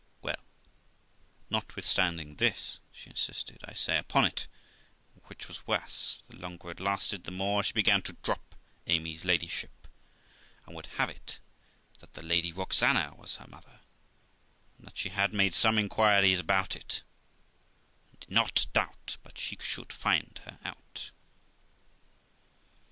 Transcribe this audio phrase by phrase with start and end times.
[0.23, 0.39] Well,
[1.51, 4.47] notwithstanding this, she insisted, I say, upon it,
[5.13, 8.55] and, which was worse, the longer it lasted the more she began to drop
[8.87, 9.87] Amy's ladyship,
[10.65, 11.37] and would have it
[11.99, 13.81] that the Lady Roxana was her mother,
[14.79, 17.03] and that she had made some inquiries about it,
[18.09, 21.11] and did not doubt but she should find her out.